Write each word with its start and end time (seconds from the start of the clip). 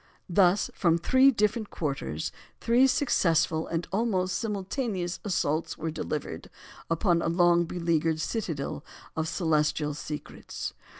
Thus 0.27 0.71
from 0.73 0.97
three 0.97 1.29
different 1.29 1.69
quarters, 1.69 2.31
three 2.59 2.87
successful 2.87 3.67
and 3.67 3.87
almost 3.91 4.35
simultaneous 4.39 5.19
assaults 5.23 5.77
were 5.77 5.91
delivered 5.91 6.49
upon 6.89 7.21
a 7.21 7.27
long 7.29 7.65
beleaguered 7.65 8.19
citadel 8.19 8.83
of 9.15 9.27
celestial 9.27 9.93
secrets. 9.93 10.73